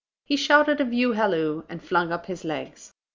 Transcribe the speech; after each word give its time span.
He 0.25 0.35
shouted 0.35 0.81
a 0.81 0.83
view 0.83 1.11
halloo, 1.11 1.61
and 1.69 1.79
flung 1.79 2.11
up 2.11 2.25
his 2.25 2.43
legs. 2.43 2.91